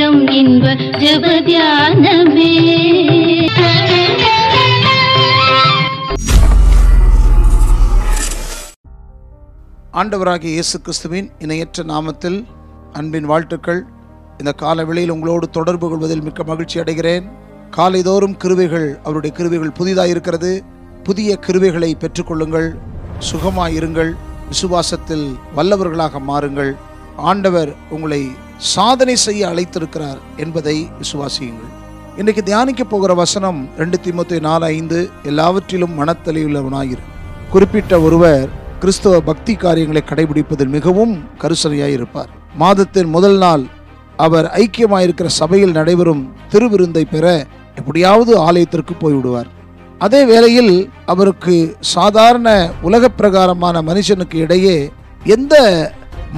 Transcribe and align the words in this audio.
நேரம் 0.00 0.28
இன்ப 0.28 0.66
ஜபத்தியானமே. 0.74 2.52
ஆண்டவராகிய 9.92 10.44
இயேசு 10.44 10.80
கிறிஸ்துவின் 10.80 11.30
இணையற்ற 11.38 11.82
நாமத்தில் 11.82 12.44
அன்பின் 12.92 13.24
வாழ்த்துக்கள். 13.24 13.84
இந்த 14.38 14.52
கால 14.52 14.84
வேளையில் 14.84 15.10
உங்களோடு 15.10 15.50
தொடர்பு 15.50 15.88
கொள்வதில் 15.88 16.22
மிக்க 16.22 16.44
மகிழ்ச்சி 16.44 16.80
அடைகிறேன். 16.80 17.30
காலைதோறும் 17.76 18.36
கிருவைகள் 18.44 18.98
அவருடைய 19.02 19.36
கிருவைகள் 19.38 19.74
புதிதாக 19.74 20.08
இருக்கிறது 20.08 20.62
புதிய 21.02 21.38
கிருவைகளை 21.46 21.92
பெற்றுக்கொள்ளுங்கள். 21.98 22.70
சுகமாயிருங்கள். 23.32 24.14
விசுவாசத்தில் 24.50 25.26
வல்லவர்களாக 25.56 26.20
மாறுங்கள். 26.28 26.76
ஆண்டவர் 27.20 27.74
உங்களை 27.90 28.30
சாதனை 28.56 29.16
செய்ய 29.16 29.46
அழைத்திருக்கிறார் 29.46 30.18
என்பதை 30.36 30.88
விசுவாசியுங்கள். 31.00 31.70
இன்றைக்கு 32.18 32.42
தியானிக்க 32.42 32.84
போகிற 32.84 33.14
வசனம் 33.14 33.68
ரெண்டு 33.78 33.98
திமுத்தி 34.04 34.40
நாலு 34.40 34.64
ஐந்து 34.64 35.10
எல்லாவற்றிலும் 35.22 36.04
மனத்தெளிவுள்ளவனாயிரு 36.04 37.04
குறிப்பிட்ட 37.50 38.00
ஒருவர் 38.00 38.48
கிறிஸ்தவ 38.78 39.20
பக்தி 39.20 39.54
காரியங்களை 39.54 40.02
கடைபிடிப்பதில் 40.06 40.68
மிகவும் 40.68 41.24
கருசனையாய் 41.38 41.92
இருப்பார் 41.92 42.28
மாதத்தின் 42.54 43.08
முதல் 43.08 43.38
நாள் 43.38 43.64
அவர் 44.16 44.44
ஐக்கியமாயிருக்கிற 44.44 45.26
சபையில் 45.26 45.72
நடைபெறும் 45.72 46.32
திருவிருந்தை 46.48 47.04
பெற 47.04 47.46
எப்படியாவது 47.74 48.38
ஆலயத்திற்கு 48.38 48.94
போய்விடுவார். 48.94 49.46
அதே 49.98 50.24
வேளையில் 50.24 50.90
அவருக்கு 51.06 51.76
சாதாரண 51.80 52.70
உலகப் 52.82 53.16
பிரகாரமான 53.16 53.82
மனுஷனுக்கு 53.82 54.34
இடையே 54.34 54.92
எந்த 55.24 55.54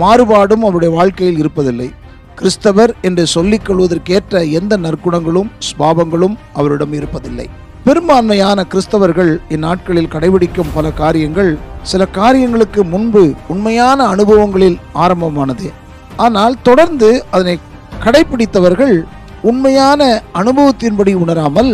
மாறுபாடும் 0.00 0.64
அவருடைய 0.66 0.90
வாழ்க்கையில் 0.98 1.40
இருப்பதில்லை. 1.42 1.88
கிறிஸ்தவர் 2.34 2.92
என்று 3.08 3.24
சொல்லிக் 3.26 3.66
கொள்வதற்கேற்ற 3.66 4.44
எந்த 4.58 4.76
நற்குணங்களும் 4.76 5.50
ஸ்வாபங்களும் 5.68 6.36
அவரிடம் 6.52 6.94
இருப்பதில்லை. 6.98 7.46
பெரும்பான்மையான 7.84 8.64
கிறிஸ்தவர்கள் 8.72 9.30
இந்நாட்களில் 9.54 10.10
கடைபிடிக்கும் 10.14 10.72
பல 10.74 10.90
காரியங்கள் 10.90 11.58
சில 11.82 12.02
காரியங்களுக்கு 12.18 12.84
முன்பு 12.84 13.22
உண்மையான 13.46 14.06
அனுபவங்களில் 14.14 14.78
ஆரம்பமானது. 15.04 15.68
ஆனால் 16.16 16.56
தொடர்ந்து 16.62 17.10
அதனை 17.30 17.56
கடைபிடித்தவர்கள் 18.04 18.96
உண்மையான 19.50 20.22
அனுபவத்தின்படி 20.40 21.14
உணராமல் 21.24 21.72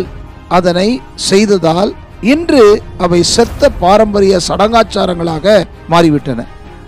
அதனை 0.59 0.89
செய்ததால் 1.15 1.91
இன்று 2.35 2.63
அவை 2.99 3.23
செத்த 3.23 3.71
பாரம்பரிய 3.83 4.39
சடங்காச்சாரங்களாக 4.49 5.65
மாறிவிட்டன. 5.91 6.41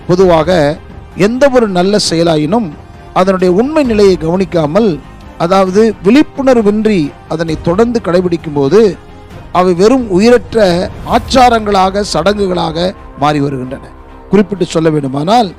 பொதுவாக 0.06 0.78
எந்த 1.16 1.48
ஒரு 1.48 1.68
நல்ல 1.68 1.98
செயலாயினும் 2.10 2.68
அதனுடைய 3.14 3.52
உண்மை 3.52 3.84
நிலையை 3.84 4.16
கவனிக்காமல் 4.16 5.00
அதாவது 5.38 5.94
விழிப்புணர்வின்றி 6.04 7.12
அதனை 7.28 7.62
தொடர்ந்து 7.62 8.00
கடைபிடிக்கும் 8.00 8.52
போது 8.52 8.96
அவை 9.52 9.74
வெறும் 9.74 10.08
உயிரற்ற 10.08 10.90
ஆச்சாரங்களாக 11.06 12.04
சடங்குகளாக 12.12 12.94
மாறி 13.18 13.40
வருகின்றன. 13.40 13.88
குறிப்பிட்டு 14.30 14.64
சொல்ல 14.64 14.90
வேண்டுமானால் 14.90 15.54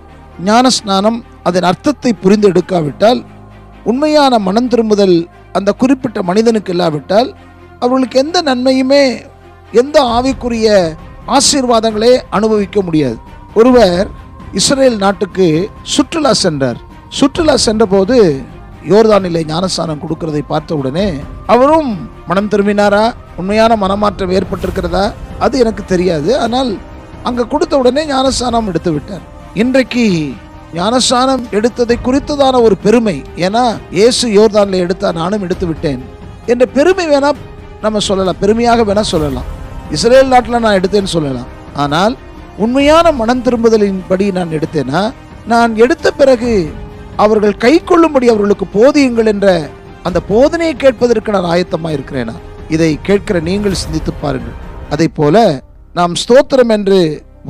ஞானஸ்நானம் 0.45 1.23
அதன் 1.43 1.63
அர்த்தத்தை 1.63 2.13
புரிந்து 2.13 2.47
எடுக்காவிட்டால் 2.47 3.25
உண்மையான 3.83 4.39
மனம் 4.39 4.67
திரும்புதல் 4.67 5.27
அந்த 5.51 5.71
குறிப்பிட்ட 5.71 6.21
மனிதனுக்கு 6.21 6.71
இல்லாவிட்டால் 6.71 7.35
அவர்களுக்கு 7.79 8.19
எந்த 8.19 8.41
நன்மையுமே 8.41 9.21
எந்த 9.71 10.03
ஆவிக்குரிய 10.03 10.95
ஆசீர்வாதங்களே 11.27 12.21
அனுபவிக்க 12.29 12.81
முடியாது. 12.81 13.17
ஒருவர் 13.53 14.07
இஸ்ரேல் 14.59 14.95
நாட்டுக்கு 15.03 15.45
சுற்றுலா 15.91 16.31
சென்றார். 16.43 16.79
சுற்றுலா 17.19 17.53
சென்றபோது 17.65 18.15
யோர்தானிலே 18.91 19.41
ஞானஸ்தானம் 19.51 20.01
கொடுக்கிறதை 20.03 20.41
பார்த்த 20.51 20.77
உடனே 20.79 21.05
அவரும் 21.53 21.91
மனம் 22.29 22.49
திரும்பினாரா? 22.53 23.03
உண்மையான 23.39 23.75
மனமாற்றம் 23.83 24.33
ஏற்பட்டிருக்கிறதா? 24.37 25.03
அது 25.45 25.55
எனக்கு 25.63 25.83
தெரியாது. 25.91 26.31
ஆனால் 26.45 26.71
அங்கே 27.29 27.43
கொடுத்த 27.53 27.73
உடனே 27.81 28.03
ஞானஸ்தானம் 28.13 28.69
எடுத்து 28.71 28.91
விட்டார். 28.95 29.23
இன்றைக்கு 29.63 30.05
ஞானஸ்தானம் 30.79 31.45
எடுத்ததை 31.59 31.97
குறித்ததான 32.07 32.61
ஒரு 32.67 32.77
பெருமை. 32.85 33.15
ஏன்னா 33.45 33.63
இயேசு 33.99 34.25
யோர்தானில் 34.37 34.83
எடுத்தா 34.85 35.11
நானும் 35.21 35.45
எடுத்து 35.47 35.67
விட்டேன். 35.71 36.01
என்ற 36.53 36.65
பெருமை 36.77 37.05
வேணா 37.13 37.31
நம்ம 37.85 38.01
சொல்லலாம். 38.09 38.41
பெருமையாக 38.43 38.83
வேணா 38.89 39.05
சொல்லலாம். 39.13 39.47
இஸ்ரேல் 39.97 40.33
நாட்டில் 40.33 40.63
நான் 40.65 40.79
எடுத்தேன்னு 40.81 41.13
சொல்லலாம். 41.17 41.49
ஆனால் 41.85 42.13
உண்மையான 42.63 43.07
மனம் 43.19 43.43
திரும்புதலின் 43.45 43.99
படி 44.09 44.25
நான் 44.37 44.55
எடுத்தேனா? 44.57 45.01
நான் 45.51 45.71
எடுத்த 45.83 46.07
பிறகு 46.19 46.51
அவர்கள் 47.23 47.61
கை 47.63 47.71
கொள்ளும்படி 47.89 48.27
அவர்களுக்கு 48.33 48.65
போதியுங்கள் 48.75 49.29
என்ற 49.33 49.47
அந்த 50.07 50.19
போதனையை 50.31 50.73
கேட்பதற்கு 50.83 51.35
நான் 51.35 51.47
ஆயத்தமாக 51.53 51.95
இருக்கிறேனா? 51.97 52.35
இதை 52.75 52.91
கேட்கிற 53.07 53.37
நீங்கள் 53.49 53.81
சிந்தித்து 53.83 54.11
பாருங்கள். 54.23 54.57
அதை 54.93 55.07
போல 55.19 55.37
நாம் 55.99 56.13
ஸ்தோத்திரம் 56.23 56.73
என்று 56.75 56.99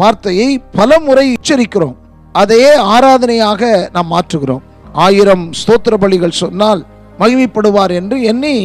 வார்த்தையை 0.01 0.47
பல 0.79 0.99
முறை 1.07 1.25
உச்சரிக்கிறோம். 1.37 1.97
அதையே 2.41 2.71
ஆராதனையாக 2.93 3.61
நாம் 3.95 4.11
மாற்றுகிறோம். 4.13 4.63
ஆயிரம் 5.07 5.45
ஸ்தோத்திர 5.61 5.95
பலிகள் 6.03 6.39
சொன்னால் 6.43 6.81
மகிமைப்படுவார் 7.21 7.93
என்று 7.99 8.17
எண்ணி 8.31 8.55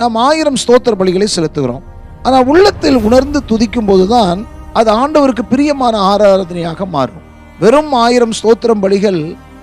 நாம் 0.00 0.16
ஆயிரம் 0.28 0.58
ஸ்தோத்திர 0.62 0.94
பலிகளை 1.00 1.28
செலுத்துகிறோம். 1.36 1.84
ஆனால் 2.26 2.48
உள்ளத்தில் 2.52 2.98
உணர்ந்து 3.08 3.40
துதிக்கும் 3.50 3.90
போதுதான் 3.90 4.40
அது 4.78 4.90
ஆண்டவருக்கு 5.00 5.44
பிரியமான 5.52 5.94
ஆராதனையாக 6.10 6.86
மாறும். 6.94 7.22
வெறும் 7.62 7.92
ஆயிரம் 8.04 8.34
ஸ்தோத்திரம் 8.38 8.82
பலிகள் 8.84 9.20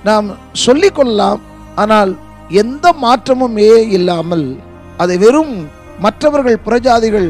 நாம் 0.08 0.28
சொல்லிக்கொள்ளலாம். 0.66 1.42
ஆனால் 1.82 2.12
எந்த 2.62 2.88
மாற்றமும் 3.04 3.56
ஏ 3.70 3.74
இல்லாமல் 3.98 4.46
அதை 5.04 5.16
வெறும் 5.24 5.54
மற்றவர்கள் 6.06 6.64
புறஜாதிகள் 6.66 7.30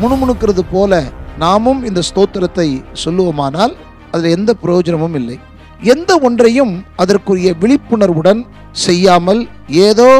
முணுமுணுக்கிறது 0.00 0.62
போல 0.74 1.02
நாமும் 1.42 1.80
இந்த 1.88 2.00
ஸ்தோத்திரத்தை 2.08 2.68
சொல்லுவோமானால் 3.02 3.74
அதில் 4.12 4.34
எந்த 4.36 4.50
பிரயோஜனமும் 4.62 5.16
இல்லை. 5.20 5.36
எந்த 5.94 6.10
ஒன்றையும் 6.26 6.74
அதற்குரிய 7.02 7.48
விழிப்புணர்வுடன் 7.62 8.40
செய்யாமல் 8.84 9.42
ஏதோ 9.88 10.10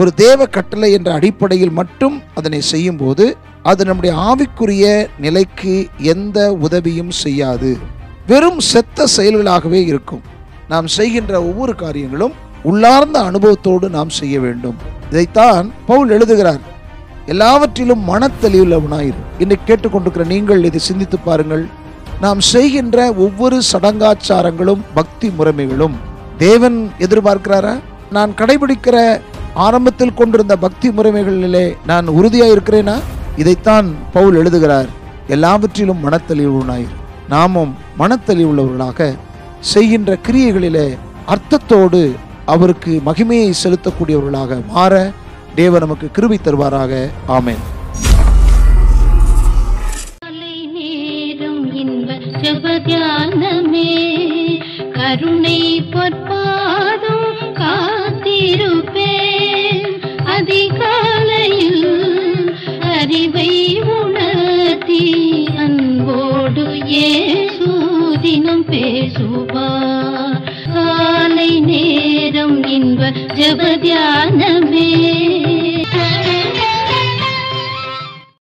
ஒரு 0.00 0.10
தேவ 0.24 0.46
கட்டளை 0.56 0.88
என்ற 0.96 1.08
அடிப்படையில் 1.18 1.78
மட்டும் 1.78 2.16
அதனை 2.38 2.60
செய்யும்போது 2.72 3.24
அது 3.62 3.84
நம்முடைய 3.84 4.16
ஆவிக்குரிய 4.16 5.06
நிலைக்கு 5.18 5.88
எந்த 5.98 6.52
உதவியும் 6.52 7.10
செய்யாது. 7.10 7.78
வெறும் 8.26 8.60
செத்த 8.60 9.06
செயல்களாகவே 9.16 9.84
இருக்கும். 9.86 10.22
நாம் 10.68 10.86
செய்கின்ற 10.86 11.42
ஒவ்வொரு 11.42 11.74
காரியங்களும் 11.74 12.32
உள்ளார்ந்த 12.62 13.22
அனுபவத்தோடு 13.22 13.88
நாம் 13.88 14.08
செய்ய 14.08 14.40
வேண்டும். 14.40 14.76
இதைத்தான் 15.10 15.72
பவுல் 15.86 16.08
எழுதுகிறார். 16.08 16.60
எல்லாவற்றிலும் 17.26 18.08
மனத்தெளிவுள்ளவனாயிரு. 18.08 19.20
இன்னைக்கு 19.38 19.74
கேட்டுக்கொண்டிருக்கிற 19.74 20.26
நீங்கள் 20.26 20.64
இதை 20.64 20.80
சிந்தித்து 20.80 21.18
பாருங்கள். 21.18 21.66
நாம் 22.20 22.40
செய்கின்ற 22.40 23.12
ஒவ்வொரு 23.12 23.62
சடங்காச்சாரங்களும் 23.72 24.80
பக்தி 24.94 25.28
முறைமைகளும். 25.28 25.94
தேவன் 26.38 26.90
எதிர்பார்க்கிறாரா? 26.98 27.78
நான் 28.10 28.30
கடைபிடிக்கிற 28.30 29.20
ஆரம்பத்தில் 29.54 30.14
கொண்டிருந்த 30.14 30.56
பக்தி 30.56 30.88
முறைமைகளிலே 30.88 31.76
நான் 31.86 32.06
உறுதியாக 32.06 32.52
இருக்கிறேனா 32.52 32.98
இதைத்தான் 33.40 33.86
பவுல் 34.12 34.34
எழுதுகிறார் 34.34 34.88
எல்லாவற்றிலும் 35.28 36.02
மனத்தெளிவுனாயிரு 36.04 36.96
நாமும் 37.28 37.72
மனத்தெளிவுள்ளவர்களாக 37.98 39.16
செய்கின்ற 39.60 40.18
கிரியைகளிலே 40.28 40.86
அர்த்தத்தோடு 41.26 42.02
அவருக்கு 42.44 42.92
மகிமையை 43.06 43.48
செலுத்தக்கூடியவர்களாக 43.64 44.62
மாற 44.68 44.94
தேவர் 45.54 45.80
நமக்கு 45.80 46.06
கிருபி 46.16 46.38
தருவாராக. 46.40 46.92
ஆமேன். 47.28 47.62
இன்ப 52.42 52.78
கருணை 54.92 55.58
காலை 72.70 72.78
நேரம் 72.78 72.96
இன்ப 72.96 73.10
ஜபத்தியானமே 73.34 74.86